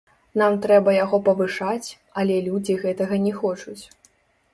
Нам 0.41 0.53
трэба 0.61 0.93
яго 0.95 1.19
павышаць, 1.27 1.89
але 2.21 2.39
людзі 2.47 2.79
гэтага 2.87 3.21
не 3.27 3.33
хочуць. 3.43 3.79